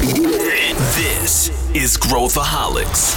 [0.00, 3.14] This is Growthaholics.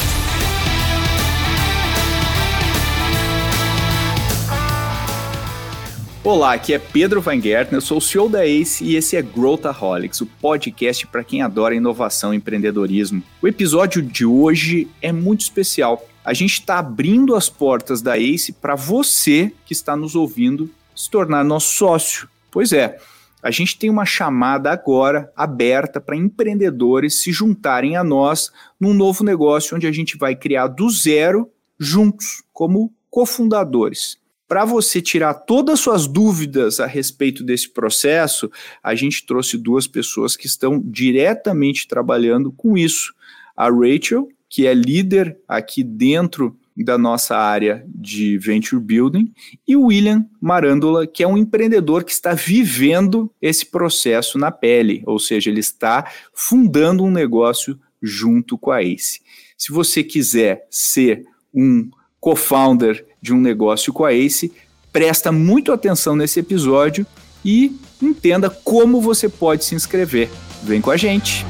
[6.21, 10.19] Olá, aqui é Pedro Weingärtner, eu sou o CEO da ACE e esse é Growthaholics,
[10.19, 13.23] o podcast para quem adora inovação e empreendedorismo.
[13.41, 16.05] O episódio de hoje é muito especial.
[16.25, 21.09] A gente está abrindo as portas da ACE para você que está nos ouvindo se
[21.09, 22.27] tornar nosso sócio.
[22.51, 22.99] Pois é,
[23.43, 29.21] a gente tem uma chamada agora aberta para empreendedores se juntarem a nós num novo
[29.21, 34.17] negócio onde a gente vai criar do zero juntos, como cofundadores.
[34.47, 38.49] Para você tirar todas as suas dúvidas a respeito desse processo,
[38.81, 43.13] a gente trouxe duas pessoas que estão diretamente trabalhando com isso.
[43.57, 49.31] A Rachel, que é líder aqui dentro da nossa área de venture building,
[49.67, 55.03] e o William Marandola, que é um empreendedor que está vivendo esse processo na pele,
[55.05, 59.21] ou seja, ele está fundando um negócio junto com a Ace.
[59.57, 61.89] Se você quiser ser um
[62.19, 64.51] co-founder de um negócio com a Ace,
[64.91, 67.05] presta muito atenção nesse episódio
[67.43, 70.29] e entenda como você pode se inscrever.
[70.63, 71.45] Vem com a gente!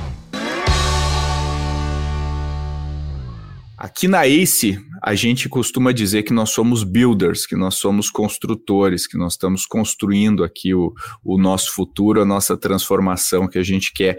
[3.84, 9.06] Aqui na ACE, a gente costuma dizer que nós somos builders, que nós somos construtores,
[9.06, 13.92] que nós estamos construindo aqui o, o nosso futuro, a nossa transformação que a gente
[13.92, 14.18] quer.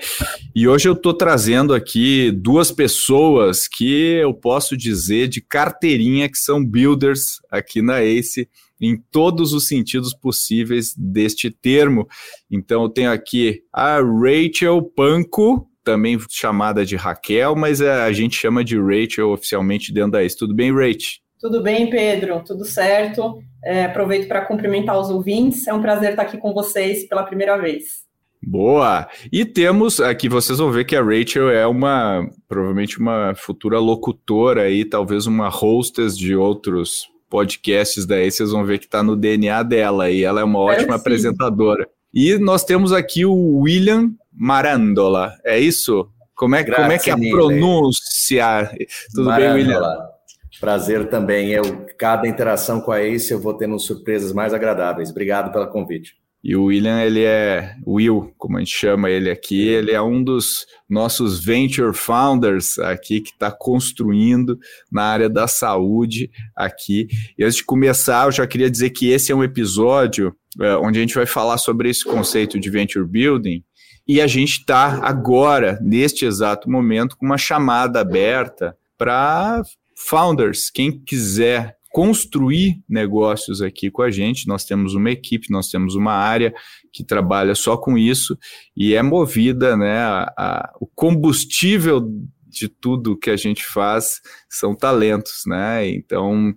[0.54, 6.36] E hoje eu estou trazendo aqui duas pessoas que eu posso dizer de carteirinha que
[6.36, 8.46] são builders aqui na ACE
[8.78, 12.06] em todos os sentidos possíveis deste termo.
[12.50, 18.36] Então eu tenho aqui a Rachel Panco, também chamada de Raquel, mas é, a gente
[18.36, 20.36] chama de Rachel oficialmente dentro da ICE.
[20.36, 21.22] Tudo bem, Rachel?
[21.40, 22.42] Tudo bem, Pedro?
[22.44, 23.38] Tudo certo.
[23.62, 25.66] É, aproveito para cumprimentar os ouvintes.
[25.68, 28.04] É um prazer estar aqui com vocês pela primeira vez.
[28.42, 29.08] Boa!
[29.32, 34.62] E temos aqui, vocês vão ver que a Rachel é uma, provavelmente uma futura locutora
[34.62, 39.62] aí, talvez uma hostess de outros podcasts daí, vocês vão ver que está no DNA
[39.62, 41.88] dela e ela é uma ótima é, apresentadora.
[42.12, 46.08] E nós temos aqui o William Marandola, é isso?
[46.34, 48.70] Como é, como é que é a pronúncia?
[49.14, 49.54] Tudo Marandola.
[49.54, 50.14] bem, William?
[50.60, 51.50] Prazer também.
[51.50, 55.10] Eu, cada interação com a Ace eu vou tendo surpresas mais agradáveis.
[55.10, 56.14] Obrigado pelo convite.
[56.42, 60.22] E o William, ele é Will, como a gente chama ele aqui, ele é um
[60.22, 64.58] dos nossos venture founders aqui que está construindo
[64.92, 67.08] na área da saúde aqui.
[67.38, 70.98] E antes de começar, eu já queria dizer que esse é um episódio é, onde
[70.98, 73.64] a gente vai falar sobre esse conceito de venture building
[74.06, 79.62] e a gente está agora, neste exato momento, com uma chamada aberta para
[79.96, 84.48] founders, quem quiser construir negócios aqui com a gente.
[84.48, 86.52] Nós temos uma equipe, nós temos uma área
[86.92, 88.36] que trabalha só com isso
[88.76, 89.98] e é movida, né?
[89.98, 92.02] A, a, o combustível
[92.48, 94.20] de tudo que a gente faz
[94.50, 95.88] são talentos, né?
[95.88, 96.52] Então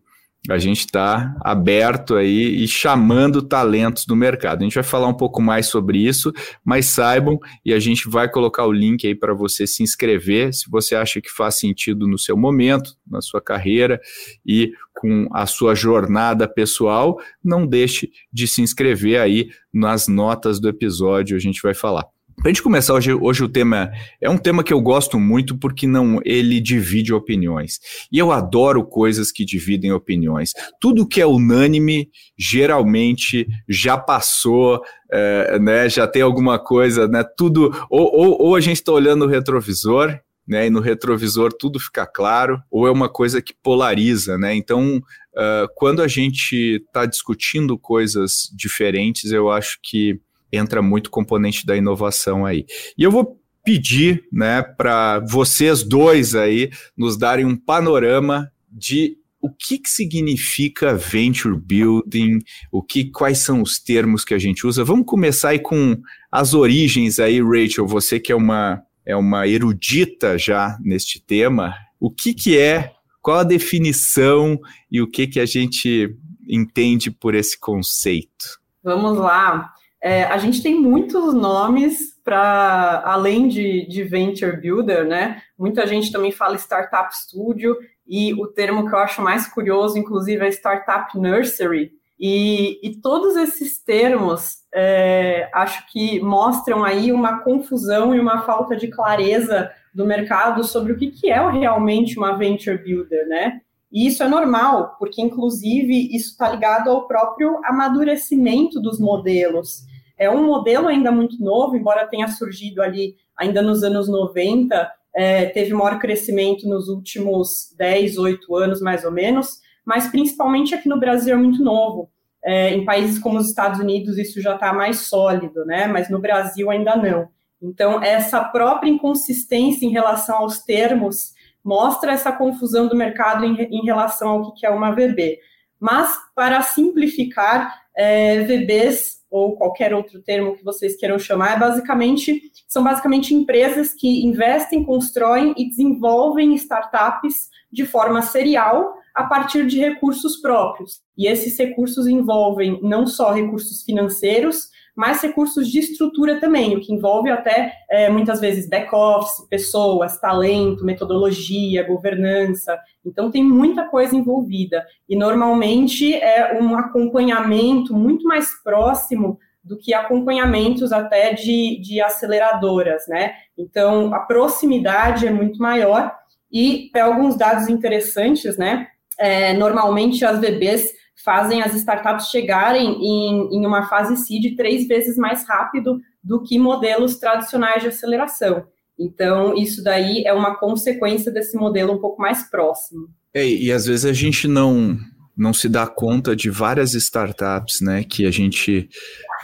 [0.49, 4.61] a gente está aberto aí e chamando talentos do mercado.
[4.61, 6.31] A gente vai falar um pouco mais sobre isso,
[6.63, 10.69] mas saibam e a gente vai colocar o link aí para você se inscrever, se
[10.69, 13.99] você acha que faz sentido no seu momento, na sua carreira
[14.45, 20.67] e com a sua jornada pessoal, não deixe de se inscrever aí nas notas do
[20.67, 22.16] episódio, a gente vai falar.
[22.39, 25.57] Para a gente começar hoje, hoje o tema é um tema que eu gosto muito
[25.57, 27.79] porque não ele divide opiniões.
[28.11, 30.53] E eu adoro coisas que dividem opiniões.
[30.79, 34.79] Tudo que é unânime geralmente já passou,
[35.11, 35.89] é, né?
[35.89, 37.25] Já tem alguma coisa, né?
[37.35, 41.77] Tudo ou, ou, ou a gente está olhando o retrovisor né, e no retrovisor tudo
[41.79, 44.55] fica claro, ou é uma coisa que polariza, né?
[44.55, 50.21] Então, uh, quando a gente está discutindo coisas diferentes, eu acho que
[50.51, 52.65] entra muito componente da inovação aí.
[52.97, 59.49] E eu vou pedir, né, para vocês dois aí nos darem um panorama de o
[59.49, 62.39] que, que significa venture building,
[62.71, 64.83] o que, quais são os termos que a gente usa.
[64.83, 65.97] Vamos começar aí com
[66.31, 71.73] as origens aí, Rachel, você que é uma, é uma erudita já neste tema.
[71.99, 74.59] O que, que é, qual a definição
[74.91, 76.15] e o que, que a gente
[76.47, 78.59] entende por esse conceito?
[78.83, 79.73] Vamos lá.
[80.07, 85.41] É, a gente tem muitos nomes para além de, de venture builder, né?
[85.59, 87.75] Muita gente também fala startup studio
[88.07, 91.91] e o termo que eu acho mais curioso, inclusive, é startup nursery.
[92.17, 98.77] E, e todos esses termos é, acho que mostram aí uma confusão e uma falta
[98.77, 103.59] de clareza do mercado sobre o que, que é realmente uma venture builder, né?
[103.91, 109.85] E isso é normal, porque inclusive isso está ligado ao próprio amadurecimento dos modelos.
[110.17, 115.45] É um modelo ainda muito novo, embora tenha surgido ali ainda nos anos 90, é,
[115.47, 120.99] teve maior crescimento nos últimos 10, 8 anos, mais ou menos, mas principalmente aqui no
[120.99, 122.09] Brasil é muito novo.
[122.43, 125.87] É, em países como os Estados Unidos isso já está mais sólido, né?
[125.87, 127.29] Mas no Brasil ainda não.
[127.61, 131.33] Então, essa própria inconsistência em relação aos termos
[131.63, 135.39] mostra essa confusão do mercado em, em relação ao que é uma VB.
[135.79, 142.41] Mas, para simplificar, é, VBs ou qualquer outro termo que vocês queiram chamar, é basicamente,
[142.67, 149.79] são basicamente empresas que investem, constroem e desenvolvem startups de forma serial a partir de
[149.79, 151.01] recursos próprios.
[151.17, 156.91] E esses recursos envolvem não só recursos financeiros, mas recursos de estrutura também, o que
[156.91, 162.79] envolve até é, muitas vezes back-office, pessoas, talento, metodologia, governança.
[163.05, 164.83] Então, tem muita coisa envolvida.
[165.07, 173.07] E normalmente é um acompanhamento muito mais próximo do que acompanhamentos até de, de aceleradoras,
[173.07, 173.35] né?
[173.55, 176.11] Então, a proximidade é muito maior.
[176.51, 178.87] E alguns dados interessantes, né?
[179.19, 185.17] É, normalmente as VBs fazem as startups chegarem em, em uma fase seed três vezes
[185.17, 188.65] mais rápido do que modelos tradicionais de aceleração.
[188.99, 193.09] Então, isso daí é uma consequência desse modelo um pouco mais próximo.
[193.33, 194.97] É, e às vezes a gente não
[195.35, 198.89] não se dá conta de várias startups, né, que a gente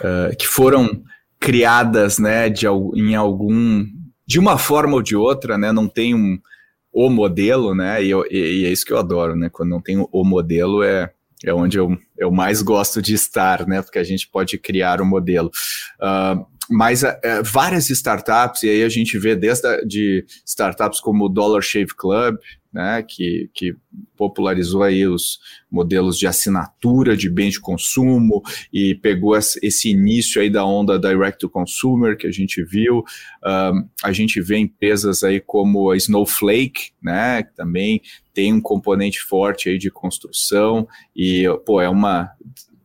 [0.00, 1.04] uh, que foram
[1.38, 3.86] criadas, né, de, em algum
[4.26, 6.36] de uma forma ou de outra, né, não tem um
[6.92, 10.24] o modelo, né, e, e, é isso que eu adoro, né, quando não tem o
[10.24, 11.12] modelo é
[11.44, 13.82] é onde eu, eu mais gosto de estar, né?
[13.82, 15.50] Porque a gente pode criar um modelo.
[16.00, 21.26] Uh, mas uh, várias startups, e aí a gente vê desde a, de startups como
[21.26, 22.36] o Dollar Shave Club,
[22.74, 23.76] né, que, que
[24.16, 25.38] popularizou aí os
[25.70, 28.42] modelos de assinatura de bens de consumo
[28.72, 33.04] e pegou esse início aí da onda direct to consumer que a gente viu.
[33.46, 38.02] Um, a gente vê empresas aí como a Snowflake, né, que também
[38.34, 42.30] tem um componente forte aí de construção e, pô, é uma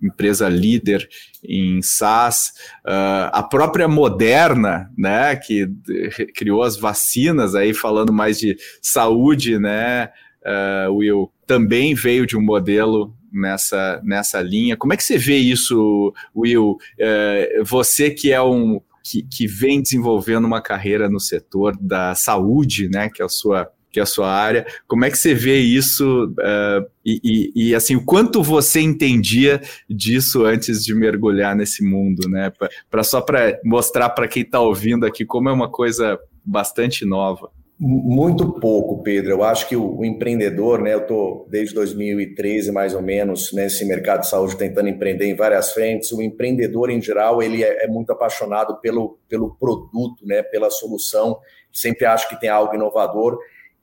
[0.02, 1.10] empresa líder
[1.44, 2.54] em SaaS,
[2.86, 5.68] uh, a própria Moderna, né, que
[6.36, 10.10] criou as vacinas aí falando mais de saúde, né,
[10.46, 14.78] uh, Will, também veio de um modelo nessa, nessa linha.
[14.78, 16.78] Como é que você vê isso, Will?
[16.98, 22.90] Uh, você que é um que, que vem desenvolvendo uma carreira no setor da saúde,
[22.90, 24.66] né, que é a sua que é a sua área.
[24.88, 29.62] Como é que você vê isso uh, e, e, e, assim, o quanto você entendia
[29.90, 32.52] disso antes de mergulhar nesse mundo, né?
[32.90, 37.50] Para só para mostrar para quem está ouvindo aqui como é uma coisa bastante nova.
[37.82, 39.32] Muito pouco, Pedro.
[39.32, 40.94] Eu acho que o, o empreendedor, né?
[40.94, 45.72] Eu estou desde 2013 mais ou menos nesse mercado de saúde tentando empreender em várias
[45.72, 46.12] frentes.
[46.12, 50.44] O empreendedor em geral ele é, é muito apaixonado pelo, pelo produto, né?
[50.44, 51.40] Pela solução.
[51.72, 53.40] Sempre acho que tem algo inovador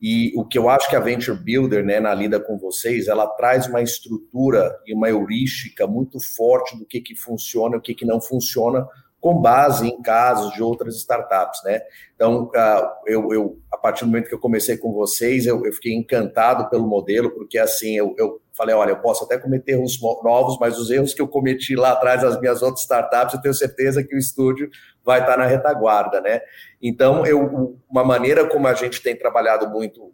[0.09, 3.27] e o que eu acho que a Venture Builder, né, na lida com vocês, ela
[3.27, 7.93] traz uma estrutura e uma heurística muito forte do que, que funciona e o que,
[7.93, 8.87] que não funciona,
[9.19, 11.81] com base em casos de outras startups, né?
[12.15, 15.73] Então, uh, eu, eu, a partir do momento que eu comecei com vocês, eu, eu
[15.73, 20.01] fiquei encantado pelo modelo, porque assim, eu, eu falei, olha, eu posso até cometer erros
[20.01, 23.55] novos, mas os erros que eu cometi lá atrás nas minhas outras startups, eu tenho
[23.55, 24.71] certeza que o estúdio
[25.05, 26.41] vai estar na retaguarda, né?
[26.81, 30.13] Então, eu, uma maneira como a gente tem trabalhado muito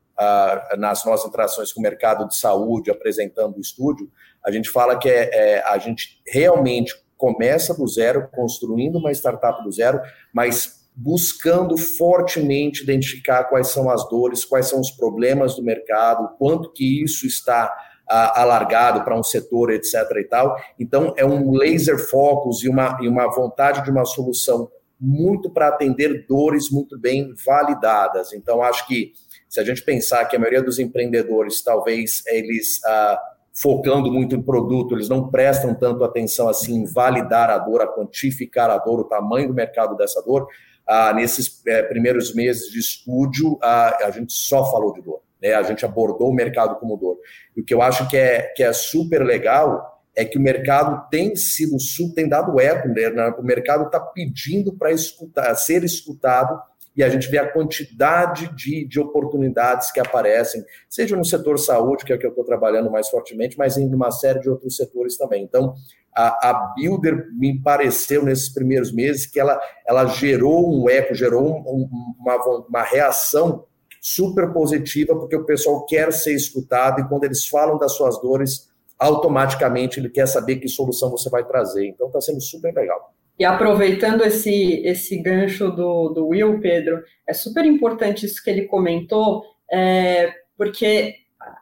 [0.78, 4.10] nas nossas interações com o mercado de saúde, apresentando o estúdio,
[4.44, 9.62] a gente fala que é, é a gente realmente começa do zero, construindo uma startup
[9.62, 10.00] do zero,
[10.32, 16.72] mas buscando fortemente identificar quais são as dores, quais são os problemas do mercado, quanto
[16.72, 17.74] que isso está
[18.08, 19.94] alargado para um setor, etc.
[20.18, 20.56] e tal.
[20.78, 25.68] Então, é um laser focus e uma, e uma vontade de uma solução muito para
[25.68, 28.32] atender dores muito bem validadas.
[28.32, 29.12] Então, acho que
[29.48, 33.20] se a gente pensar que a maioria dos empreendedores, talvez eles ah,
[33.52, 37.86] focando muito em produto, eles não prestam tanto atenção assim em validar a dor, a
[37.86, 40.46] quantificar a dor, o tamanho do mercado dessa dor.
[40.86, 45.20] Ah, nesses é, primeiros meses de estúdio, ah, a gente só falou de dor.
[45.42, 45.54] Né?
[45.54, 47.18] A gente abordou o mercado como dor.
[47.56, 51.08] E o que eu acho que é, que é super legal é que o mercado
[51.10, 51.76] tem sido,
[52.14, 53.08] tem dado eco, né?
[53.38, 56.60] o mercado está pedindo para escutar, ser escutado
[56.94, 62.04] e a gente vê a quantidade de, de oportunidades que aparecem, seja no setor saúde,
[62.04, 64.76] que é o que eu estou trabalhando mais fortemente, mas em uma série de outros
[64.76, 65.42] setores também.
[65.42, 65.74] Então,
[66.14, 71.42] a, a Builder me pareceu nesses primeiros meses que ela, ela gerou um eco, gerou
[71.42, 71.88] um,
[72.20, 72.36] uma,
[72.68, 73.64] uma reação
[74.04, 78.68] super positiva, porque o pessoal quer ser escutado e quando eles falam das suas dores,
[78.98, 81.86] automaticamente ele quer saber que solução você vai trazer.
[81.86, 83.14] Então está sendo super legal.
[83.38, 88.66] E aproveitando esse, esse gancho do, do Will, Pedro, é super importante isso que ele
[88.66, 91.14] comentou, é, porque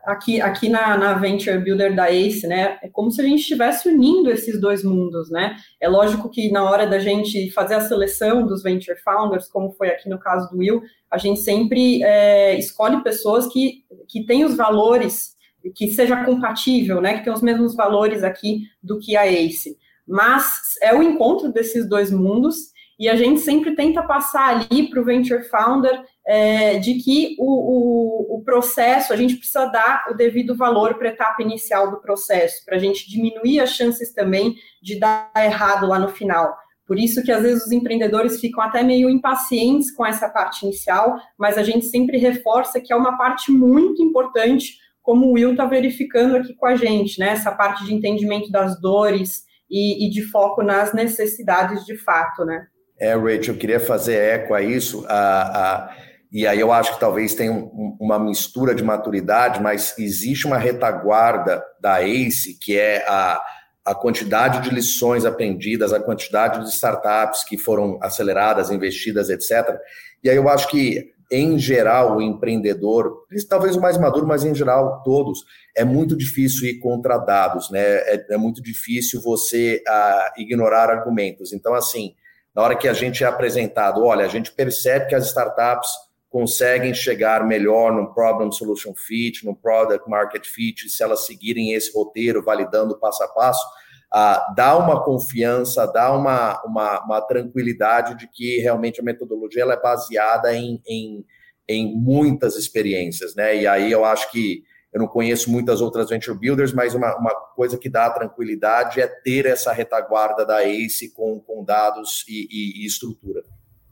[0.04, 3.88] aqui, aqui na, na Venture Builder da ACE, né, é como se a gente estivesse
[3.88, 5.56] unindo esses dois mundos, né?
[5.80, 9.88] É lógico que na hora da gente fazer a seleção dos Venture Founders, como foi
[9.88, 14.56] aqui no caso do Will, a gente sempre é, escolhe pessoas que, que têm os
[14.56, 15.36] valores,
[15.74, 19.76] que seja compatível, né, que tem os mesmos valores aqui do que a ACE.
[20.06, 25.00] Mas é o encontro desses dois mundos e a gente sempre tenta passar ali para
[25.00, 30.14] o Venture Founder é, de que o, o, o, processo, a gente precisa dar o
[30.14, 34.54] devido valor para a etapa inicial do processo, para a gente diminuir as chances também
[34.82, 36.56] de dar errado lá no final.
[36.86, 41.16] Por isso que às vezes os empreendedores ficam até meio impacientes com essa parte inicial,
[41.38, 45.64] mas a gente sempre reforça que é uma parte muito importante, como o Will está
[45.66, 47.30] verificando aqui com a gente, né?
[47.30, 52.66] Essa parte de entendimento das dores e, e de foco nas necessidades de fato, né?
[52.98, 55.06] É, Rachel, eu queria fazer eco a isso.
[55.08, 55.96] A, a
[56.32, 60.58] e aí eu acho que talvez tenha um, uma mistura de maturidade, mas existe uma
[60.58, 63.42] retaguarda da ACE, que é a,
[63.84, 69.76] a quantidade de lições aprendidas, a quantidade de startups que foram aceleradas, investidas, etc.
[70.22, 74.54] E aí eu acho que, em geral, o empreendedor, talvez o mais maduro, mas em
[74.54, 75.44] geral todos,
[75.76, 77.80] é muito difícil ir contra dados, né?
[77.80, 81.52] É, é muito difícil você uh, ignorar argumentos.
[81.52, 82.14] Então, assim,
[82.54, 85.88] na hora que a gente é apresentado, olha, a gente percebe que as startups
[86.30, 91.92] conseguem chegar melhor no problem solution fit, no product market fit, se elas seguirem esse
[91.92, 93.66] roteiro, validando passo a passo,
[94.14, 99.74] uh, dá uma confiança, dá uma, uma, uma, tranquilidade de que realmente a metodologia ela
[99.74, 101.24] é baseada em, em,
[101.68, 103.56] em muitas experiências, né?
[103.56, 107.34] E aí eu acho que eu não conheço muitas outras venture builders, mas uma, uma
[107.56, 112.82] coisa que dá tranquilidade é ter essa retaguarda da ACE com, com dados e, e,
[112.82, 113.42] e estrutura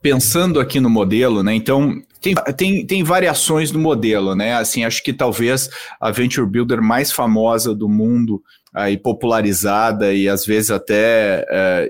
[0.01, 1.55] pensando aqui no modelo, né?
[1.55, 4.55] Então, tem, tem, tem variações no modelo, né?
[4.55, 5.69] Assim, acho que talvez
[6.01, 8.43] a Venture Builder mais famosa do mundo
[8.75, 11.89] aí popularizada e às vezes até é,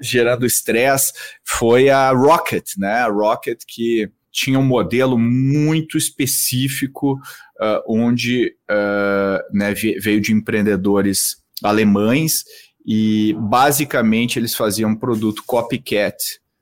[0.00, 1.12] gerando estresse
[1.44, 3.00] foi a Rocket, né?
[3.00, 7.14] A Rocket que tinha um modelo muito específico
[7.60, 12.44] uh, onde uh, né, veio de empreendedores alemães
[12.86, 16.16] e basicamente eles faziam um produto copycat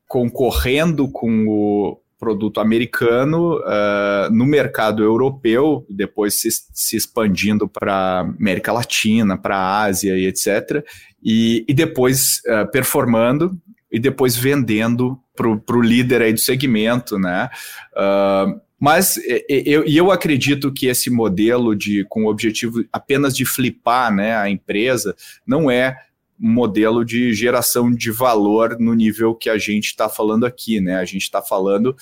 [0.07, 8.73] concorrendo com o produto americano uh, no mercado europeu, depois se, se expandindo para América
[8.73, 10.85] Latina, para Ásia e etc.
[11.23, 13.53] E, e depois uh, performando
[13.91, 17.49] e depois vendendo para o líder aí do segmento, né?
[17.93, 24.15] Uh, mas eu, eu acredito que esse modelo de com o objetivo apenas de flipar
[24.15, 25.97] né, a empresa não é
[26.39, 30.97] modelo de geração de valor no nível que a gente está falando aqui, né?
[30.97, 31.97] A gente está falando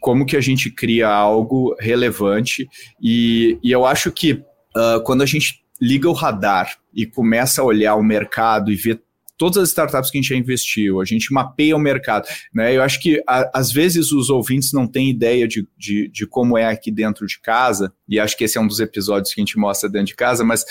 [0.00, 2.68] como que a gente cria algo relevante
[3.00, 7.64] e, e eu acho que uh, quando a gente liga o radar e começa a
[7.64, 9.02] olhar o mercado e ver
[9.36, 12.28] todas as startups que a gente já investiu, a gente mapeia o mercado.
[12.52, 12.76] Né?
[12.76, 16.56] Eu acho que a, às vezes os ouvintes não têm ideia de, de, de, como
[16.56, 19.44] é aqui dentro de casa, e acho que esse é um dos episódios que a
[19.44, 20.64] gente mostra dentro de casa, mas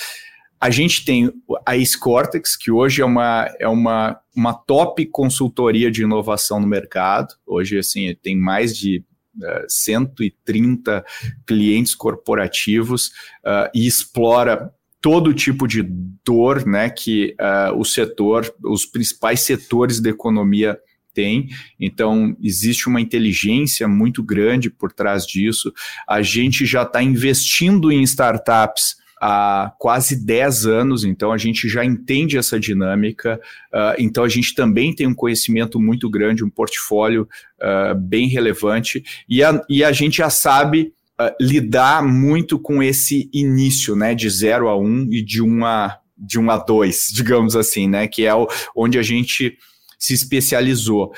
[0.64, 1.30] a gente tem
[1.66, 7.34] a Scortex, que hoje é uma, é uma, uma top consultoria de inovação no mercado.
[7.46, 9.04] Hoje, assim, tem mais de
[9.42, 11.04] uh, eh, 130
[11.46, 13.08] clientes corporativos
[13.46, 15.86] uh, e explora todo tipo de
[16.24, 20.80] dor né, que uh, o setor, os principais setores da economia
[21.14, 21.50] tem.
[21.78, 25.74] Então, existe uma inteligência muito grande por trás disso.
[26.08, 31.86] A gente já está investindo em startups há quase 10 anos, então a gente já
[31.86, 33.40] entende essa dinâmica,
[33.74, 37.26] uh, então a gente também tem um conhecimento muito grande, um portfólio
[37.62, 43.30] uh, bem relevante, e a, e a gente já sabe uh, lidar muito com esse
[43.34, 46.58] início, né, de 0 a 1 um, e de 1 um a, de um a
[46.58, 49.58] 2, digamos assim, né, que é o, onde a gente
[49.98, 51.14] se especializou.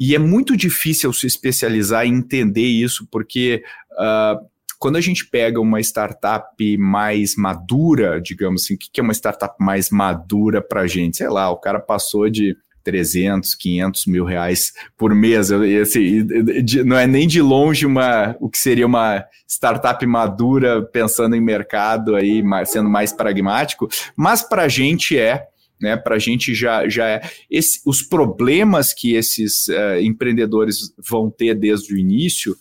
[0.00, 4.51] E é muito difícil se especializar e entender isso, porque uh,
[4.82, 9.54] quando a gente pega uma startup mais madura, digamos assim, o que é uma startup
[9.60, 11.18] mais madura para a gente?
[11.18, 15.52] Sei lá, o cara passou de 300, 500 mil reais por mês.
[15.52, 16.26] Assim,
[16.84, 22.16] não é nem de longe uma, o que seria uma startup madura pensando em mercado
[22.16, 25.46] aí, sendo mais pragmático, mas para a gente é.
[25.80, 27.20] Né, para a gente já, já é.
[27.50, 32.56] Esse, os problemas que esses uh, empreendedores vão ter desde o início,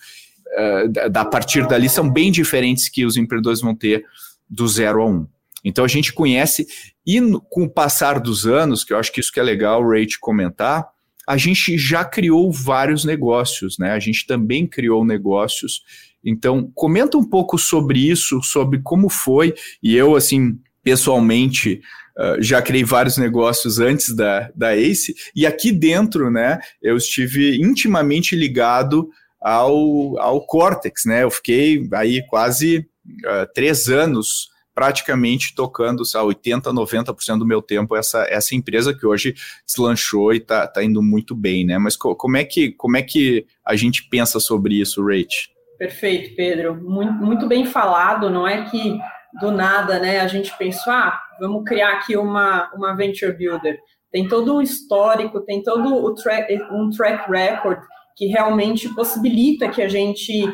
[0.57, 4.05] uh, da, partir dali são bem diferentes que os empreendedores vão ter
[4.49, 5.27] do zero a um.
[5.63, 6.67] Então a gente conhece,
[7.05, 10.05] e com o passar dos anos, que eu acho que isso que é legal, Ray,
[10.05, 10.87] te comentar,
[11.27, 13.91] a gente já criou vários negócios, né?
[13.91, 15.83] A gente também criou negócios.
[16.23, 19.53] Então, comenta um pouco sobre isso, sobre como foi.
[19.81, 21.81] E eu, assim, pessoalmente,
[22.17, 25.15] uh, já criei vários negócios antes da, da ACE.
[25.35, 29.09] E aqui dentro, né, eu estive intimamente ligado
[29.41, 31.23] ao, ao Cortex, né?
[31.23, 32.79] Eu fiquei aí quase
[33.25, 39.05] uh, três anos praticamente tocando sabe, 80, 90% do meu tempo essa, essa empresa que
[39.05, 41.77] hoje deslanchou e está tá indo muito bem, né?
[41.77, 45.49] Mas co como, é que, como é que a gente pensa sobre isso, Rach?
[45.77, 46.75] Perfeito, Pedro.
[46.75, 48.99] Muito, muito bem falado, não é que
[49.39, 53.79] do nada, né, a gente pensou, ah, vamos criar aqui uma, uma venture builder.
[54.11, 57.79] Tem todo um histórico, tem todo o track, um track record
[58.21, 60.47] que realmente possibilita que a gente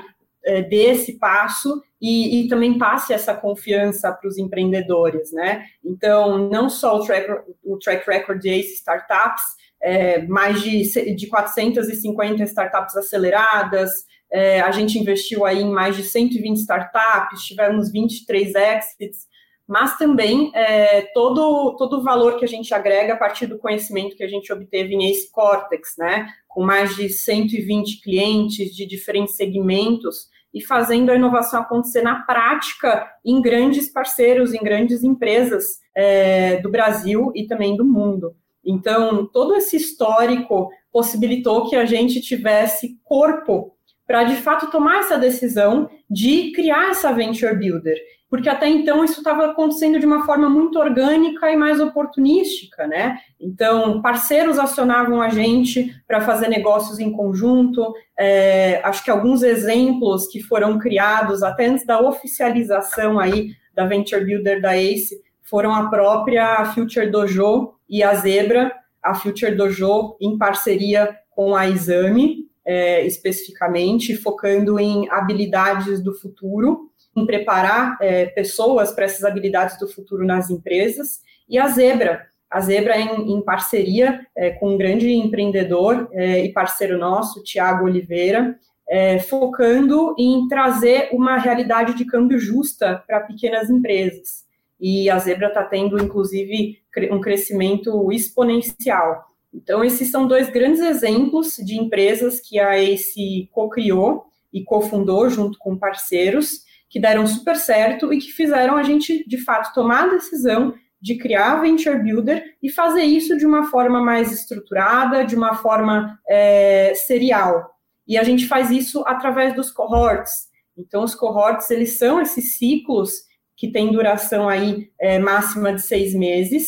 [0.45, 5.65] é, dê esse passo e, e, também passe essa confiança para os empreendedores, né?
[5.83, 7.29] Então, não só o track,
[7.65, 9.43] o track record de ACE Startups,
[9.83, 13.91] é, mais de, de 450 startups aceleradas,
[14.31, 19.27] é, a gente investiu aí em mais de 120 startups, tivemos 23 exits,
[19.67, 24.15] mas também é, todo, todo o valor que a gente agrega a partir do conhecimento
[24.15, 26.27] que a gente obteve em Ace Cortex, né?
[26.47, 33.07] Com mais de 120 clientes de diferentes segmentos, e fazendo a inovação acontecer na prática
[33.23, 38.35] em grandes parceiros, em grandes empresas é, do Brasil e também do mundo.
[38.65, 43.76] Então, todo esse histórico possibilitou que a gente tivesse corpo
[44.07, 47.97] para, de fato, tomar essa decisão de criar essa Venture Builder
[48.29, 53.19] porque até então isso estava acontecendo de uma forma muito orgânica e mais oportunística, né?
[53.39, 57.93] Então, parceiros acionavam a gente para fazer negócios em conjunto.
[58.17, 64.25] É, acho que alguns exemplos que foram criados até antes da oficialização aí da Venture
[64.25, 70.37] Builder da ACE foram a própria Future Dojo e a Zebra, a Future Dojo em
[70.37, 78.91] parceria com a Exame, é, especificamente, focando em habilidades do futuro em preparar é, pessoas
[78.91, 84.21] para essas habilidades do futuro nas empresas, e a Zebra, a Zebra em, em parceria
[84.35, 91.09] é, com um grande empreendedor é, e parceiro nosso, Tiago Oliveira, é, focando em trazer
[91.11, 94.45] uma realidade de câmbio justa para pequenas empresas.
[94.79, 96.77] E a Zebra está tendo, inclusive,
[97.11, 99.25] um crescimento exponencial.
[99.53, 105.57] Então, esses são dois grandes exemplos de empresas que a ACE co-criou e cofundou junto
[105.57, 110.13] com parceiros, que deram super certo e que fizeram a gente, de fato, tomar a
[110.13, 115.35] decisão de criar a Venture Builder e fazer isso de uma forma mais estruturada, de
[115.35, 117.69] uma forma é, serial.
[118.07, 120.47] E a gente faz isso através dos cohorts.
[120.77, 123.11] Então, os cohorts, eles são esses ciclos
[123.55, 126.67] que têm duração aí é, máxima de seis meses,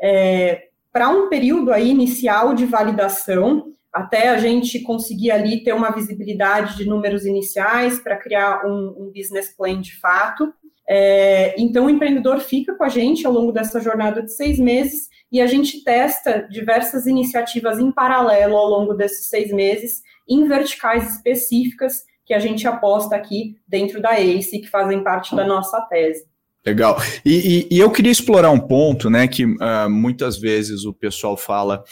[0.00, 5.90] é, para um período aí inicial de validação, até a gente conseguir ali ter uma
[5.90, 10.52] visibilidade de números iniciais para criar um, um, business plan de fato.
[10.88, 15.08] É, então, o empreendedor fica com a gente ao longo dessa jornada de seis meses
[15.30, 21.16] e a gente testa diversas iniciativas em paralelo ao longo desses seis meses, em verticais
[21.16, 26.26] específicas que a gente aposta aqui dentro da ACE, que fazem parte da nossa tese.
[26.66, 27.00] Legal.
[27.24, 31.36] E, e, e eu queria explorar um ponto, né, que uh, muitas vezes o pessoal
[31.36, 31.82] fala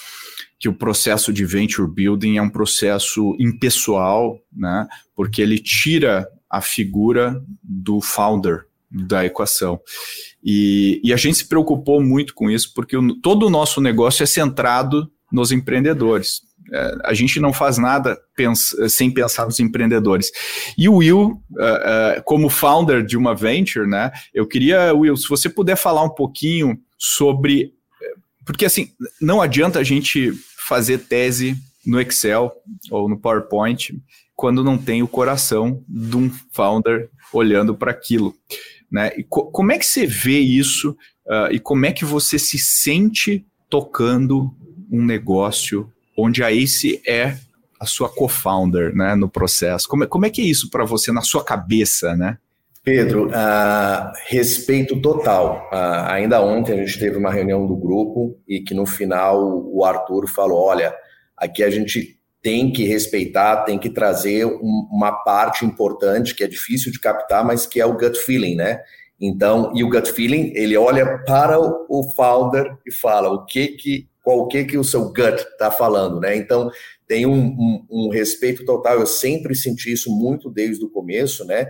[0.59, 4.87] que o processo de venture building é um processo impessoal, né?
[5.15, 9.81] Porque ele tira a figura do founder da equação.
[10.43, 14.23] E, e a gente se preocupou muito com isso, porque o, todo o nosso negócio
[14.23, 16.41] é centrado nos empreendedores.
[17.05, 18.19] A gente não faz nada
[18.89, 20.31] sem pensar nos empreendedores.
[20.77, 24.11] E o Will, uh, uh, como founder de uma venture, né?
[24.35, 27.73] Eu queria, Will, se você puder falar um pouquinho sobre
[28.47, 30.33] porque assim, não adianta a gente
[30.69, 32.53] fazer tese no Excel
[32.91, 34.01] ou no PowerPoint
[34.37, 38.35] quando não tem o coração de um founder olhando para aquilo.
[38.91, 39.13] Né?
[39.19, 42.57] E co como é que você vê isso uh, e como é que você se
[42.57, 44.55] sente tocando
[44.91, 47.37] um negócio onde a Ace é
[47.79, 49.89] a sua co-founder né, no processo?
[49.89, 52.39] Como, é, como é que é isso para você na sua cabeça, né?
[52.83, 55.69] Pedro, uh, respeito total.
[55.73, 59.85] Uh, ainda ontem a gente teve uma reunião do grupo e que no final o
[59.85, 60.95] Arthur falou: olha,
[61.37, 66.47] aqui a gente tem que respeitar, tem que trazer um, uma parte importante que é
[66.47, 68.79] difícil de captar, mas que é o gut feeling, né?
[69.21, 74.09] Então, e o gut feeling, ele olha para o founder e fala o que que,
[74.27, 76.35] qual o que que o seu gut está falando, né?
[76.35, 76.69] Então,
[77.07, 78.99] tem um, um, um respeito total.
[78.99, 81.69] Eu sempre senti isso muito desde o começo, né?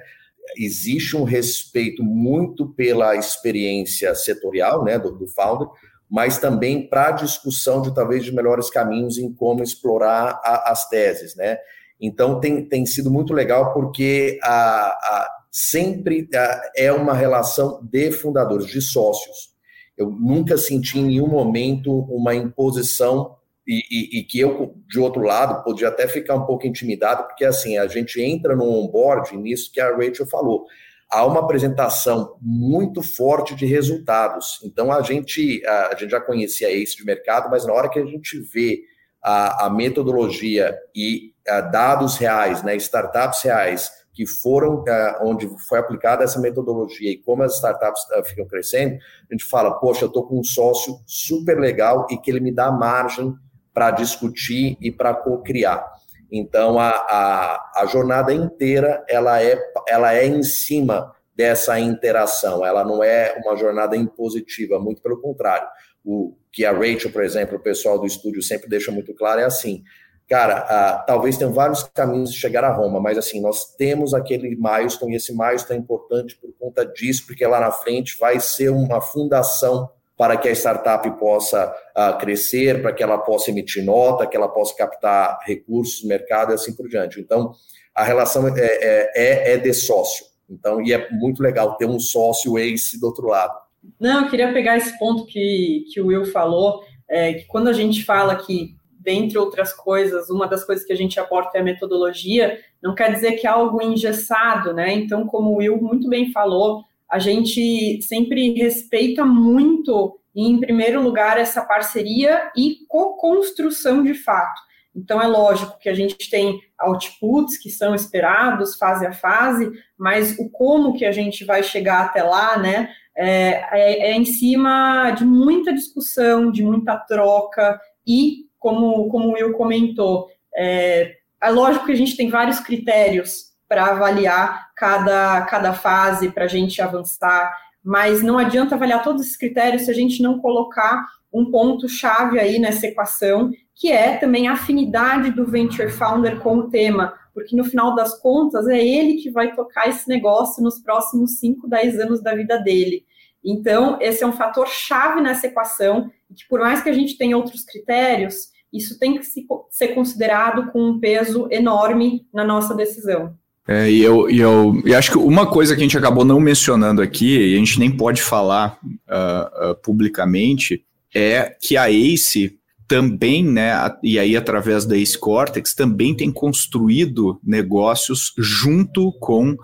[0.57, 5.66] existe um respeito muito pela experiência setorial né, do, do founder,
[6.09, 10.88] mas também para a discussão de talvez de melhores caminhos em como explorar a, as
[10.88, 11.59] teses, né?
[12.01, 18.12] Então tem, tem sido muito legal porque a, a sempre a, é uma relação de
[18.12, 19.56] fundadores, de sócios.
[19.97, 25.23] Eu nunca senti em nenhum momento uma imposição e, e, e, que eu, de outro
[25.23, 29.73] lado, podia até ficar um pouco intimidado, porque assim, a gente entra no onboard, nisso
[29.73, 30.67] que a Rachel falou,
[31.11, 34.61] há uma apresentação muito forte de resultados.
[34.65, 37.99] Então, a gente, a, a gente já conhecia esse de mercado, mas na hora que
[37.99, 38.83] a gente vê
[39.23, 44.83] a, a metodologia e a, dados reais, né, startups reais, que foram
[45.20, 48.96] onde foi aplicada essa metodologia e como as startups ficam crescendo,
[49.31, 52.50] a gente fala, poxa, eu estou com um sócio super legal e que ele me
[52.50, 53.35] dá margem
[53.74, 55.87] para discutir e para co-criar.
[56.33, 62.83] Então, a, a, a, jornada inteira ela é, ela é em cima dessa interação, ela
[62.83, 65.68] não é uma jornada impositiva, muito pelo contrário.
[66.02, 69.44] O que a Rachel, por exemplo, o pessoal do estúdio sempre deixa muito claro é
[69.44, 69.83] assim,
[70.29, 75.12] cara, talvez tenham vários caminhos de chegar a Roma, mas assim, nós temos aquele milestone,
[75.12, 79.01] e esse milestone é importante por conta disso, porque lá na frente vai ser uma
[79.01, 84.37] fundação para que a startup possa uh, crescer, para que ela possa emitir nota, que
[84.37, 87.21] ela possa captar recursos, mercado e assim por diante.
[87.21, 87.53] Então,
[87.95, 90.25] a relação é, é, é, é de sócio.
[90.49, 93.55] Então, e é muito legal ter um sócio ace do outro lado.
[94.01, 97.73] Não, eu queria pegar esse ponto que, que o Will falou, é, que quando a
[97.73, 98.75] gente fala que,
[99.07, 103.12] dentre outras coisas, uma das coisas que a gente aporta é a metodologia, não quer
[103.12, 104.92] dizer que é algo engessado, né?
[104.92, 111.38] Então, como o Will muito bem falou, a gente sempre respeita muito, em primeiro lugar,
[111.38, 114.61] essa parceria e co-construção de fato.
[114.92, 120.37] Então, é lógico que a gente tem outputs que são esperados fase a fase, mas
[120.37, 123.29] o como que a gente vai chegar até lá, né, é,
[123.71, 129.52] é, é em cima de muita discussão, de muita troca e, como, como o Will
[129.52, 136.31] comentou, é, é lógico que a gente tem vários critérios para avaliar cada, cada fase,
[136.31, 140.40] para a gente avançar, mas não adianta avaliar todos esses critérios se a gente não
[140.40, 146.57] colocar um ponto-chave aí nessa equação, que é também a afinidade do venture founder com
[146.59, 150.81] o tema, porque no final das contas é ele que vai tocar esse negócio nos
[150.81, 153.05] próximos 5, 10 anos da vida dele.
[153.44, 157.37] Então, esse é um fator chave nessa equação, que por mais que a gente tenha
[157.37, 159.24] outros critérios, isso tem que
[159.70, 163.35] ser considerado com um peso enorme na nossa decisão.
[163.68, 166.38] É, e eu, e eu e acho que uma coisa que a gente acabou não
[166.38, 172.59] mencionando aqui, e a gente nem pode falar uh, uh, publicamente, é que a ACE
[172.87, 179.57] também, né, e aí através da Ace Cortex, também tem construído negócios junto com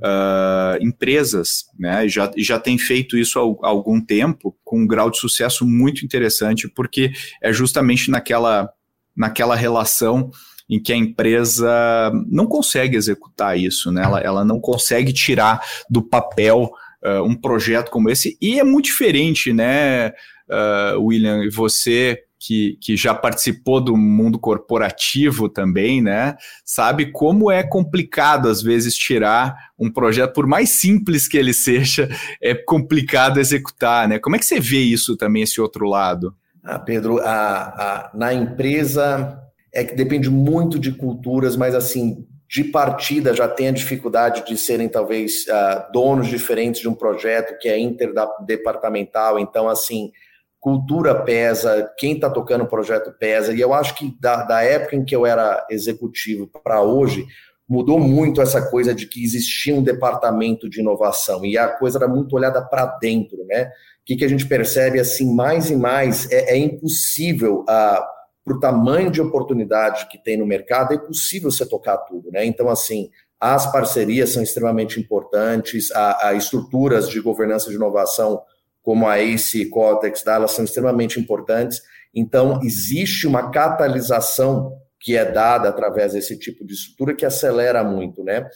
[0.00, 5.18] uh, empresas, né, já, já tem feito isso há, algum tempo, com um grau de
[5.18, 8.70] sucesso muito interessante, porque é justamente naquela,
[9.16, 10.30] naquela relação
[10.68, 14.04] em que a empresa não consegue executar isso, né?
[14.04, 15.60] ela, ela não consegue tirar
[15.90, 16.70] do papel
[17.04, 20.10] uh, um projeto como esse, e é muito diferente, né,
[20.48, 26.36] uh, William, você que, que já participou do mundo corporativo também, né?
[26.64, 32.08] Sabe como é complicado, às vezes, tirar um projeto, por mais simples que ele seja,
[32.42, 34.18] é complicado executar, né?
[34.18, 36.34] Como é que você vê isso também, esse outro lado?
[36.64, 39.38] Ah, Pedro, a, a, na empresa
[39.72, 44.56] é que depende muito de culturas, mas assim, de partida já tem a dificuldade de
[44.56, 50.10] serem talvez uh, donos diferentes de um projeto que é interdepartamental, então assim,
[50.60, 54.94] cultura pesa, quem está tocando o projeto pesa, e eu acho que da, da época
[54.94, 57.26] em que eu era executivo para hoje,
[57.68, 62.08] mudou muito essa coisa de que existia um departamento de inovação, e a coisa era
[62.08, 63.64] muito olhada para dentro, né?
[64.02, 67.60] O que, que a gente percebe, assim, mais e mais, é, é impossível...
[67.60, 72.30] Uh, para o tamanho de oportunidade que tem no mercado, é possível você tocar tudo,
[72.32, 72.44] né?
[72.44, 78.42] Então, assim, as parcerias são extremamente importantes, a, a estruturas de governança de inovação,
[78.82, 80.34] como a ACE e Cortex, tá?
[80.34, 81.80] elas são extremamente importantes.
[82.14, 88.22] Então, existe uma catalisação que é dada através desse tipo de estrutura que acelera muito,
[88.22, 88.46] né?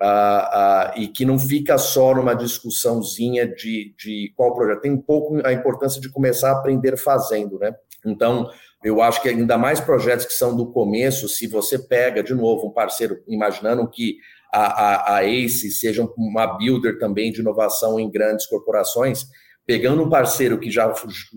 [0.00, 4.80] Ah, ah, e que não fica só numa discussãozinha de, de qual projeto.
[4.80, 7.72] Tem um pouco a importância de começar a aprender fazendo, né?
[8.04, 8.50] Então,
[8.82, 12.66] eu acho que ainda mais projetos que são do começo, se você pega, de novo,
[12.66, 14.16] um parceiro, imaginando que
[14.52, 19.26] a, a, a ACE seja uma builder também de inovação em grandes corporações,
[19.66, 20.92] pegando um parceiro que já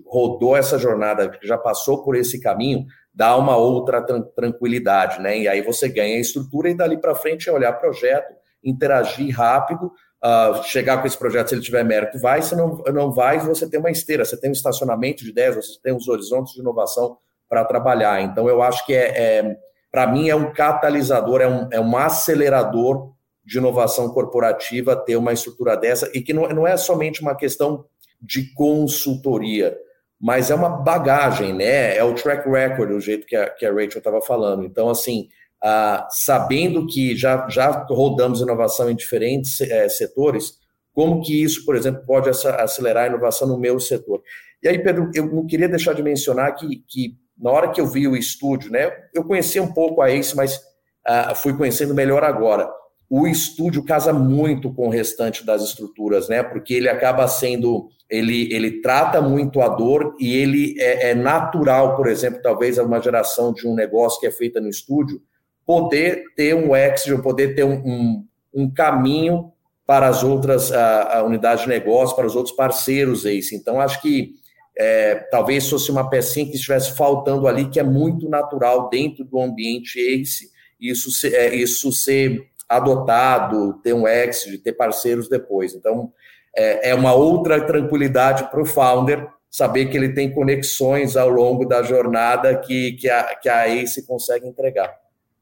[0.06, 2.84] rodou essa jornada, que já passou por esse caminho,
[3.14, 5.38] dá uma outra tranquilidade, né?
[5.38, 9.86] E aí você ganha a estrutura e dali para frente é olhar projeto, interagir rápido,
[9.86, 13.68] uh, chegar com esse projeto, se ele tiver mérito, vai, se não, não vai, você
[13.68, 17.16] tem uma esteira, você tem um estacionamento de ideias, você tem os horizontes de inovação
[17.48, 18.20] para trabalhar.
[18.22, 19.56] Então, eu acho que é, é
[19.90, 23.12] para mim, é um catalisador, é um, é um acelerador
[23.44, 27.84] de inovação corporativa ter uma estrutura dessa, e que não, não é somente uma questão
[28.20, 29.76] de consultoria,
[30.20, 31.96] mas é uma bagagem, né?
[31.96, 34.64] É o track record, o jeito que a, que a Rachel estava falando.
[34.64, 35.28] Então, assim,
[35.62, 40.54] ah, sabendo que já, já rodamos inovação em diferentes é, setores,
[40.92, 44.22] como que isso, por exemplo, pode acelerar a inovação no meu setor?
[44.62, 47.86] E aí, Pedro, eu não queria deixar de mencionar que, que na hora que eu
[47.86, 50.58] vi o estúdio, né, eu conhecia um pouco a Ace, mas
[51.06, 52.68] ah, fui conhecendo melhor agora.
[53.08, 56.42] O estúdio casa muito com o restante das estruturas, né?
[56.42, 61.96] Porque ele acaba sendo, ele, ele trata muito a dor e ele é, é natural,
[61.96, 65.22] por exemplo, talvez uma geração de um negócio que é feita no estúdio,
[65.64, 69.52] poder ter um exit, poder ter um, um, um caminho
[69.86, 73.54] para as outras a, a unidades de negócio, para os outros parceiros Ace.
[73.54, 74.34] Então, acho que
[74.76, 79.40] é, talvez fosse uma pecinha que estivesse faltando ali, que é muito natural dentro do
[79.40, 85.74] ambiente ACE, isso é, isso ser adotado, ter um exit, ter parceiros depois.
[85.74, 86.12] Então,
[86.56, 91.64] é, é uma outra tranquilidade para o founder saber que ele tem conexões ao longo
[91.64, 94.92] da jornada que, que, a, que a ACE consegue entregar.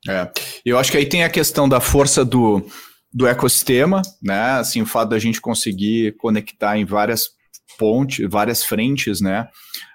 [0.08, 0.28] É,
[0.64, 2.62] eu acho que aí tem a questão da força do,
[3.12, 4.58] do ecossistema, né?
[4.58, 7.30] Assim, o fato da gente conseguir conectar em várias
[7.76, 9.48] pontes, várias frentes, né?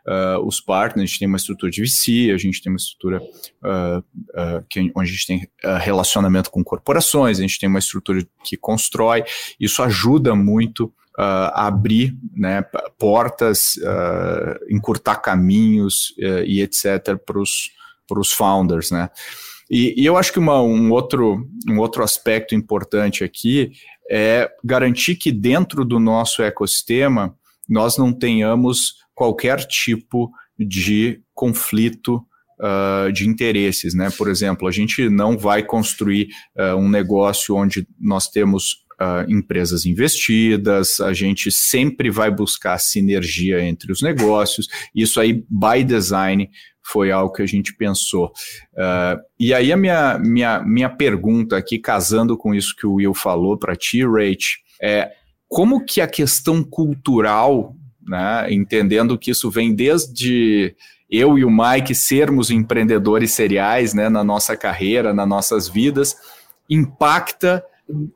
[0.07, 3.21] Uh, os partners, a gente tem uma estrutura de VC, a gente tem uma estrutura
[3.21, 5.47] uh, uh, que, onde a gente tem
[5.79, 9.23] relacionamento com corporações, a gente tem uma estrutura que constrói,
[9.59, 12.63] isso ajuda muito a abrir né,
[12.97, 13.73] portas,
[14.69, 16.13] encurtar caminhos
[16.45, 17.17] e etc.
[17.25, 19.09] para os founders, né?
[19.69, 23.71] E, e, eu acho que uma, um, outro, um outro aspecto importante aqui
[24.09, 27.35] é garantir que dentro do nosso ecossistema
[27.69, 32.25] nós não tenhamos qualquer tipo de conflito
[32.59, 34.09] uh, de interesses, né?
[34.17, 39.85] Por exemplo, a gente não vai construir uh, um negócio onde nós temos uh, empresas
[39.85, 44.67] investidas, a gente sempre vai buscar sinergia entre os negócios.
[44.93, 46.49] Isso aí, by design,
[46.83, 48.31] foi algo que a gente pensou.
[49.39, 53.59] E aí a minha, minha, minha pergunta aqui, casando com isso que o Will falou
[53.59, 55.11] para ti, Rach, é
[55.49, 57.75] como que a questão cultural,
[58.07, 60.75] né, entendendo que isso vem desde
[61.09, 66.15] eu e o Mike sermos empreendedores seriais né, na nossa carreira, nas nossas vidas,
[66.69, 67.65] impacta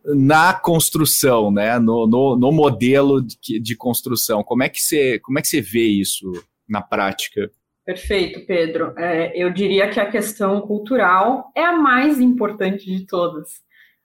[0.06, 4.43] na construção, né, no, no, no modelo de, de, construção.
[4.43, 6.32] Como é, que você, como é que você vê isso
[6.69, 7.50] na prática?
[7.84, 8.93] Perfeito, Pedro.
[8.96, 13.50] É, eu diria que a questão cultural é a mais importante de todas.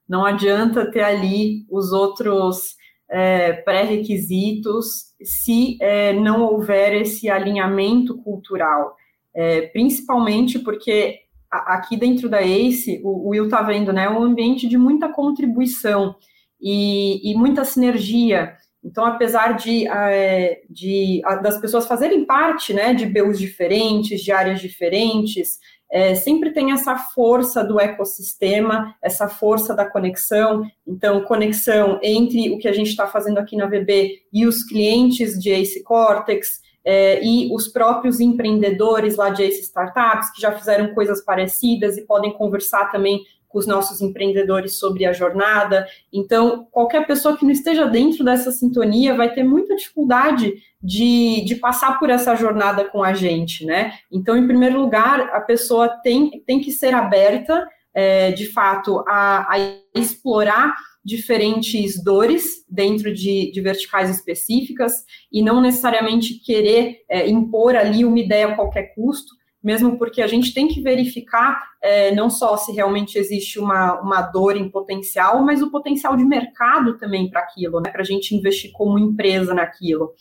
[0.08, 2.78] Não adianta ter ali os outros
[3.10, 8.94] é, pré-requisitos se é, não houver esse alinhamento cultural.
[9.34, 14.68] É, principalmente porque aqui dentro da ACE, o, Will está vendo, né, é um ambiente
[14.68, 16.14] de muita contribuição
[16.60, 18.54] e, e muita sinergia.
[18.84, 24.60] Então, apesar de, é, de das pessoas fazerem parte né, de BUs diferentes, de áreas
[24.60, 25.58] diferentes,
[25.90, 30.64] é, sempre tem essa força do ecossistema, essa força da conexão.
[30.86, 35.38] Então, conexão entre o que a gente está fazendo aqui na VB e os clientes
[35.38, 40.94] de Ace Cortex, é, e os próprios empreendedores lá de Ace Startups, que já fizeram
[40.94, 45.86] coisas parecidas e podem conversar também com os nossos empreendedores sobre a jornada.
[46.12, 51.56] Então, qualquer pessoa que não esteja dentro dessa sintonia vai ter muita dificuldade de, de
[51.56, 53.94] passar por essa jornada com a gente, né?
[54.12, 59.54] Então, em primeiro lugar, a pessoa tem, tem que ser aberta, é, de fato, a,
[59.54, 59.58] a
[59.94, 64.92] explorar diferentes dores dentro de, de, verticais específicas
[65.32, 70.26] e não necessariamente querer é, impor ali uma ideia a qualquer custo, mesmo porque a
[70.26, 75.42] gente tem que verificar é, não só se realmente existe uma, uma dor em potencial,
[75.42, 79.52] mas o potencial de mercado também para aquilo, né, para a gente investir como empresa
[79.54, 80.12] naquilo.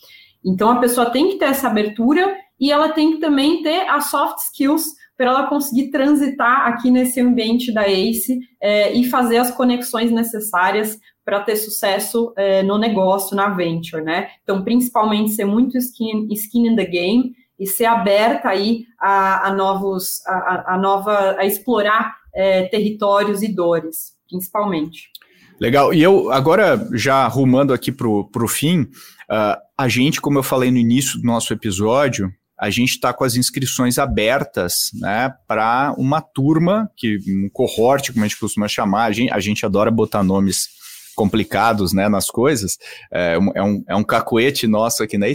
[0.44, 4.10] Então, a pessoa tem que ter essa abertura e ela tem que também ter as
[4.10, 9.50] soft skills para ela conseguir transitar aqui nesse ambiente da ACE é, e fazer as
[9.52, 14.30] conexões necessárias para ter sucesso é, no negócio, na venture, né?
[14.44, 19.54] Então, principalmente ser muito skin, skin in the game, e ser aberta aí a, a
[19.54, 25.10] novos, a, a, nova, a explorar é, territórios e dores, principalmente.
[25.60, 25.94] Legal.
[25.94, 30.70] E eu, agora, já arrumando aqui para o fim, uh, a gente, como eu falei
[30.70, 36.22] no início do nosso episódio, a gente está com as inscrições abertas né, para uma
[36.22, 40.24] turma, que um cohorte, como a gente costuma chamar, a gente, a gente adora botar
[40.24, 40.68] nomes
[41.18, 42.78] complicados né, nas coisas,
[43.12, 45.34] é, é, um, é um cacoete nosso aqui, né?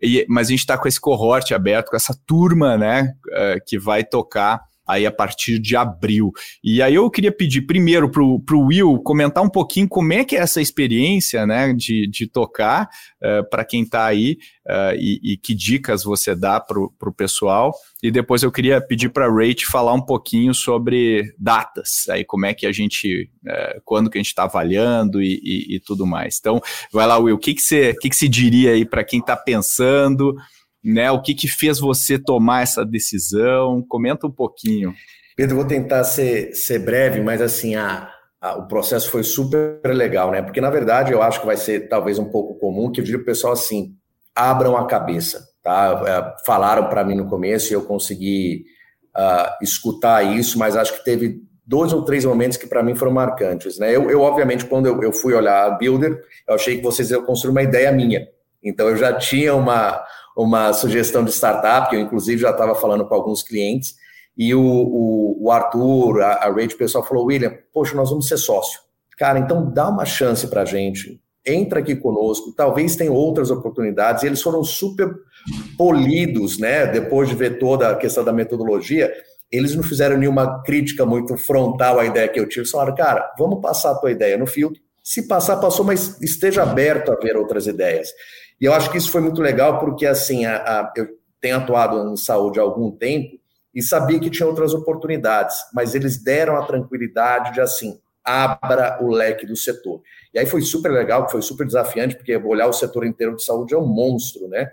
[0.00, 3.76] E, mas a gente está com esse cohorte aberto, com essa turma né, é, que
[3.76, 6.32] vai tocar aí a partir de abril.
[6.64, 10.34] E aí eu queria pedir primeiro para o Will comentar um pouquinho como é que
[10.34, 15.32] é essa experiência né, de, de tocar uh, eh, para quem está aí uh, e,
[15.32, 17.74] e, que dicas você dá para o pessoal.
[18.02, 22.46] E depois eu queria pedir para a Rach falar um pouquinho sobre datas, aí como
[22.46, 26.06] é que a gente, uh, quando que a gente está avaliando e, e, e, tudo
[26.06, 26.38] mais.
[26.38, 26.60] Então,
[26.92, 29.36] vai lá, Will, o que, que, você, que, que você diria aí para quem está
[29.36, 30.34] pensando?
[30.92, 31.10] Né?
[31.10, 33.84] O que, que fez você tomar essa decisão?
[33.88, 34.94] Comenta um pouquinho.
[35.36, 40.30] Pedro, vou tentar ser, ser breve, mas assim, a, a, o processo foi super legal,
[40.30, 40.42] né?
[40.42, 43.20] Porque, na verdade, eu acho que vai ser talvez um pouco comum, que eu diria
[43.20, 43.94] o pessoal assim,
[44.34, 46.02] abram a cabeça, tá?
[46.06, 48.64] É, falaram para mim no começo e eu consegui
[49.16, 53.12] uh, escutar isso, mas acho que teve dois ou três momentos que para mim foram
[53.12, 53.94] marcantes, né?
[53.94, 57.24] Eu, eu obviamente, quando eu, eu fui olhar a Builder, eu achei que vocês iam
[57.24, 58.26] construir uma ideia minha.
[58.64, 60.02] Então, eu já tinha uma,
[60.38, 63.96] uma sugestão de startup, que eu inclusive já estava falando com alguns clientes,
[64.36, 68.36] e o, o, o Arthur, a, a o pessoal falou, William, poxa, nós vamos ser
[68.36, 68.78] sócio.
[69.18, 74.22] Cara, então dá uma chance para a gente, entra aqui conosco, talvez tenha outras oportunidades,
[74.22, 75.12] e eles foram super
[75.76, 79.12] polidos, né, depois de ver toda a questão da metodologia,
[79.50, 83.60] eles não fizeram nenhuma crítica muito frontal à ideia que eu tive, falaram, cara, vamos
[83.60, 87.66] passar a tua ideia no filtro, se passar, passou, mas esteja aberto a ver outras
[87.66, 88.08] ideias.
[88.60, 91.08] E eu acho que isso foi muito legal, porque assim, a, a, eu
[91.40, 93.38] tenho atuado em saúde há algum tempo
[93.74, 99.08] e sabia que tinha outras oportunidades, mas eles deram a tranquilidade de assim, abra o
[99.08, 100.02] leque do setor.
[100.34, 103.74] E aí foi super legal, foi super desafiante, porque olhar o setor inteiro de saúde
[103.74, 104.70] é um monstro, né?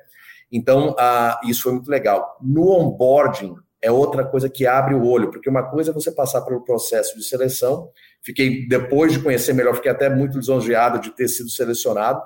[0.52, 0.95] Então,
[1.43, 2.38] isso foi muito legal.
[2.41, 6.41] No onboarding, é outra coisa que abre o olho, porque uma coisa é você passar
[6.41, 7.89] pelo processo de seleção.
[8.24, 12.21] Fiquei, depois de conhecer melhor, fiquei até muito lisonjeado de ter sido selecionado,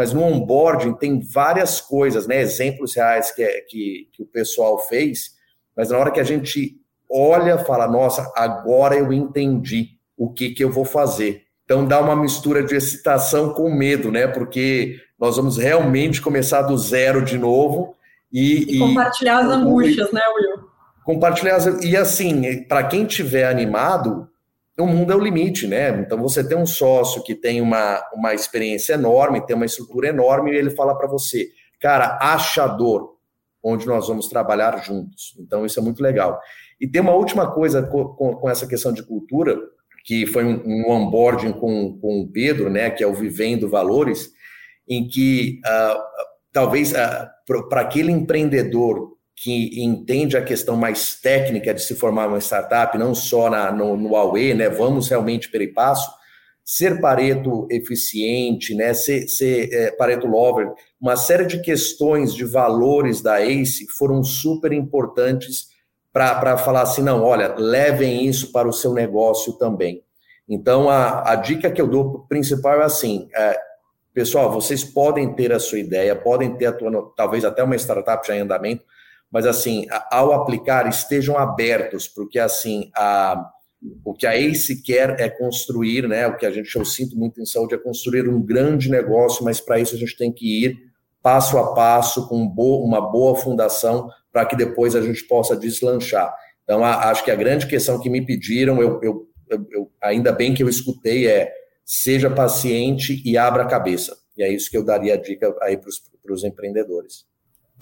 [0.00, 2.40] mas no onboarding tem várias coisas, né?
[2.40, 5.32] Exemplos reais que, é, que, que o pessoal fez,
[5.76, 6.80] mas na hora que a gente
[7.12, 11.42] olha, fala, nossa, agora eu entendi o que, que eu vou fazer.
[11.66, 14.26] Então dá uma mistura de excitação com medo, né?
[14.26, 17.94] Porque nós vamos realmente começar do zero de novo
[18.32, 20.64] e, e compartilhar e, as angústias, né, Will?
[21.04, 24.29] Compartilhar as, e assim, para quem tiver animado,
[24.80, 25.90] o mundo é o limite, né?
[26.00, 30.52] Então você tem um sócio que tem uma, uma experiência enorme, tem uma estrutura enorme,
[30.52, 31.48] e ele fala para você,
[31.80, 33.16] cara, achador,
[33.62, 35.34] onde nós vamos trabalhar juntos.
[35.38, 36.40] Então isso é muito legal.
[36.80, 39.58] E tem uma última coisa com, com, com essa questão de cultura,
[40.04, 42.90] que foi um, um onboarding com, com o Pedro, né?
[42.90, 44.30] Que é o Vivendo Valores,
[44.88, 46.00] em que uh,
[46.52, 52.40] talvez uh, para aquele empreendedor que entende a questão mais técnica de se formar uma
[52.40, 54.68] startup, não só na, no, no Huawei, né?
[54.68, 56.10] Vamos realmente per passo.
[56.62, 58.92] Ser Pareto eficiente, né?
[58.92, 64.74] Ser, ser é, Pareto lover, uma série de questões de valores da ACE foram super
[64.74, 65.68] importantes
[66.12, 70.02] para falar assim, não, olha, levem isso para o seu negócio também.
[70.46, 73.58] Então, a, a dica que eu dou principal é assim, é,
[74.12, 78.26] pessoal, vocês podem ter a sua ideia, podem ter a tua, talvez até uma startup
[78.26, 78.84] já em andamento,
[79.30, 83.50] mas assim, ao aplicar, estejam abertos, porque assim, a,
[84.04, 86.26] o que a ACE quer é construir, né?
[86.26, 89.60] O que a gente eu sinto muito em saúde é construir um grande negócio, mas
[89.60, 90.90] para isso a gente tem que ir
[91.22, 96.34] passo a passo com uma boa fundação para que depois a gente possa deslanchar.
[96.64, 99.28] Então, acho que a grande questão que me pediram, eu, eu,
[99.70, 101.52] eu ainda bem que eu escutei, é
[101.84, 104.16] seja paciente e abra a cabeça.
[104.36, 107.24] E é isso que eu daria a dica aí para os empreendedores.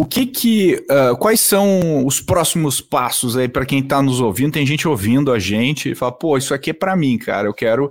[0.00, 4.52] O que que, uh, quais são os próximos passos aí para quem está nos ouvindo?
[4.52, 7.48] Tem gente ouvindo a gente e fala, pô, isso aqui é para mim, cara.
[7.48, 7.90] Eu quero,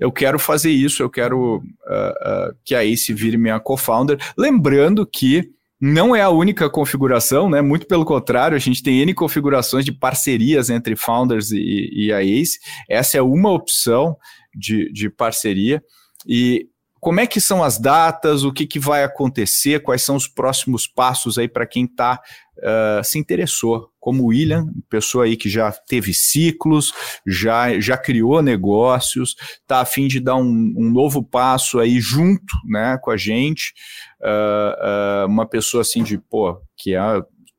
[0.00, 1.02] eu quero fazer isso.
[1.02, 4.18] Eu quero uh, uh, que a Ace vire minha co-founder.
[4.36, 5.48] Lembrando que
[5.80, 7.60] não é a única configuração, né?
[7.60, 12.24] Muito pelo contrário, a gente tem N configurações de parcerias entre founders e, e a
[12.24, 12.58] Ace.
[12.88, 14.16] Essa é uma opção
[14.54, 15.82] de, de parceria.
[16.26, 16.66] E
[17.06, 20.88] como é que são as datas, o que, que vai acontecer, quais são os próximos
[20.88, 22.20] passos aí para quem está
[22.58, 26.92] uh, se interessou, como o William, pessoa aí que já teve ciclos,
[27.24, 32.56] já, já criou negócios, está a fim de dar um, um, novo passo aí junto
[32.64, 33.72] né, com a gente,
[34.20, 37.00] uh, uh, uma pessoa assim de, pô, que é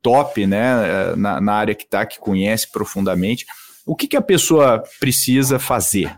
[0.01, 3.45] top né, na, na área que está, que conhece profundamente.
[3.85, 6.13] O que, que a pessoa precisa fazer?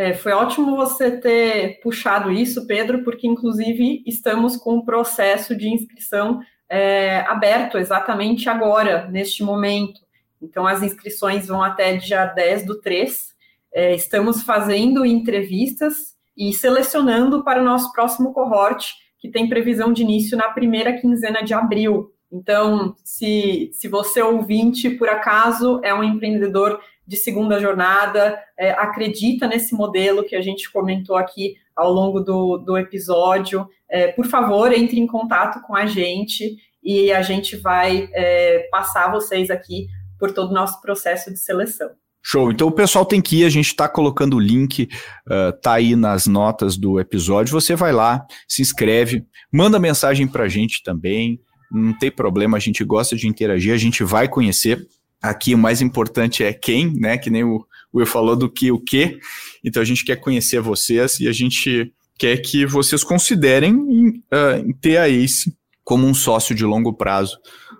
[0.00, 5.68] É, foi ótimo você ter puxado isso, Pedro, porque inclusive estamos com o processo de
[5.68, 6.40] inscrição
[6.70, 10.00] é, aberto exatamente agora, neste momento.
[10.40, 13.34] Então, as inscrições vão até dia 10 do 3.
[13.74, 20.00] É, estamos fazendo entrevistas e selecionando para o nosso próximo cohorte, que tem previsão de
[20.00, 22.10] início na primeira quinzena de abril.
[22.32, 26.80] Então, se, se você ouvinte, por acaso, é um empreendedor
[27.10, 32.56] de segunda jornada, é, acredita nesse modelo que a gente comentou aqui ao longo do,
[32.58, 38.08] do episódio, é, por favor, entre em contato com a gente e a gente vai
[38.12, 39.88] é, passar vocês aqui
[40.20, 41.90] por todo o nosso processo de seleção.
[42.22, 42.52] Show.
[42.52, 44.84] Então o pessoal tem que ir, a gente está colocando o link,
[45.26, 47.50] uh, tá aí nas notas do episódio.
[47.52, 51.40] Você vai lá, se inscreve, manda mensagem para a gente também.
[51.72, 54.86] Não tem problema, a gente gosta de interagir, a gente vai conhecer.
[55.22, 57.18] Aqui o mais importante é quem, né?
[57.18, 59.18] Que nem o Will falou do que o que.
[59.64, 64.98] Então a gente quer conhecer vocês e a gente quer que vocês considerem uh, ter
[64.98, 67.38] a Ace como um sócio de longo prazo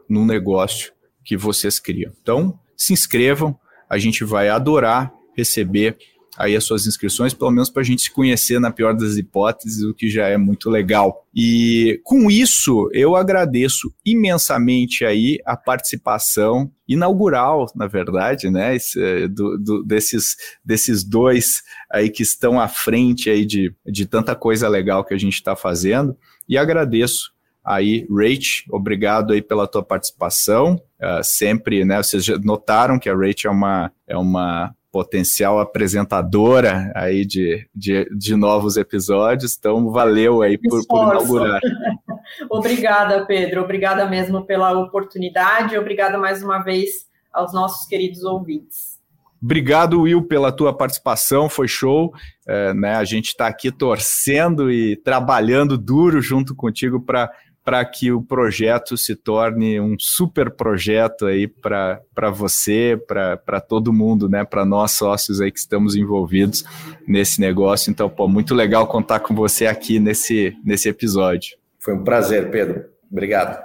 [0.09, 0.93] no negócio
[1.25, 2.13] que vocês criam.
[2.21, 5.97] Então, se inscrevam, a gente vai adorar receber
[6.37, 9.83] aí as suas inscrições, pelo menos para a gente se conhecer na pior das hipóteses,
[9.83, 11.27] o que já é muito legal.
[11.35, 19.57] E com isso, eu agradeço imensamente aí a participação inaugural, na verdade, né, esse, do,
[19.59, 25.05] do, desses, desses dois aí que estão à frente aí de, de tanta coisa legal
[25.05, 26.17] que a gente está fazendo,
[26.49, 27.33] e agradeço
[27.65, 30.81] aí, Rach, obrigado aí pela tua participação.
[31.01, 32.03] Uh, sempre, né?
[32.03, 38.09] Vocês já notaram que a Rach é uma, é uma potencial apresentadora aí de, de,
[38.17, 41.61] de novos episódios, então valeu aí por, por inaugurar.
[42.51, 49.01] obrigada, Pedro, obrigada mesmo pela oportunidade, obrigada mais uma vez aos nossos queridos ouvintes.
[49.43, 52.13] Obrigado, Will, pela tua participação, foi show.
[52.47, 57.31] É, né, a gente está aqui torcendo e trabalhando duro junto contigo para
[57.71, 64.29] para que o projeto se torne um super projeto aí para você, para todo mundo,
[64.29, 64.45] né?
[64.45, 66.65] Para nós sócios aí que estamos envolvidos
[67.07, 67.89] nesse negócio.
[67.89, 71.57] Então, pô, muito legal contar com você aqui nesse, nesse episódio.
[71.79, 72.87] Foi um prazer, Pedro.
[73.09, 73.63] Obrigado.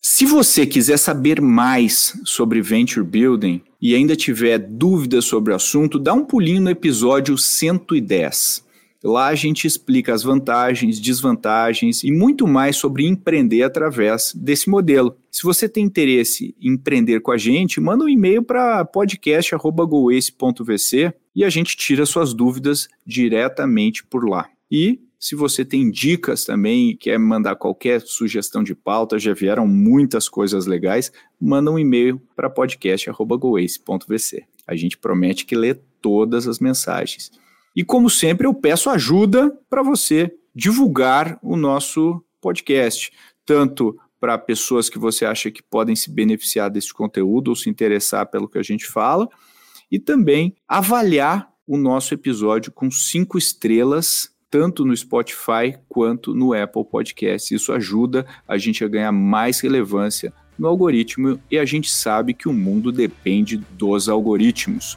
[0.00, 5.98] Se você quiser saber mais sobre Venture Building e ainda tiver dúvidas sobre o assunto,
[5.98, 8.63] dá um pulinho no episódio 110.
[9.04, 15.14] Lá a gente explica as vantagens, desvantagens e muito mais sobre empreender através desse modelo.
[15.30, 21.44] Se você tem interesse em empreender com a gente, manda um e-mail para podcast.goace.vc e
[21.44, 24.48] a gente tira suas dúvidas diretamente por lá.
[24.70, 30.30] E se você tem dicas também quer mandar qualquer sugestão de pauta, já vieram muitas
[30.30, 34.44] coisas legais, manda um e-mail para podcast.goace.vc.
[34.66, 37.43] A gente promete que lê todas as mensagens.
[37.74, 43.12] E como sempre, eu peço ajuda para você divulgar o nosso podcast,
[43.44, 48.26] tanto para pessoas que você acha que podem se beneficiar desse conteúdo ou se interessar
[48.26, 49.28] pelo que a gente fala,
[49.90, 56.84] e também avaliar o nosso episódio com cinco estrelas, tanto no Spotify quanto no Apple
[56.84, 57.54] Podcast.
[57.54, 62.48] Isso ajuda a gente a ganhar mais relevância no algoritmo e a gente sabe que
[62.48, 64.96] o mundo depende dos algoritmos.